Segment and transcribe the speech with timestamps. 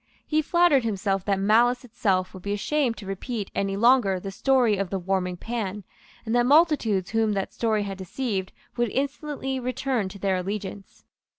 [0.25, 4.75] He flattered himself that malice itself would be ashamed to repeat any longer the story
[4.75, 5.83] of the warming pan,
[6.25, 11.05] and that multitudes whom that story had deceived would instantly return to their allegiance.